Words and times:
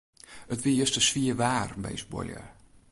It 0.53 0.61
wie 0.63 0.77
juster 0.79 1.03
swier 1.07 1.37
waar 1.41 1.71
by 1.83 1.91
ús 1.97 2.07
buorlju. 2.11 2.41